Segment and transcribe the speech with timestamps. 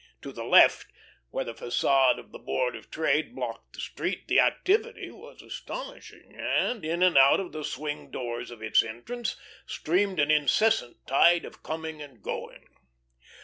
[0.23, 0.87] To the left,
[1.29, 6.33] where the facade of the Board of Trade blocked the street, the activity was astonishing,
[6.35, 9.35] and in and out of the swing doors of its entrance
[9.67, 12.67] streamed an incessant tide of coming and going.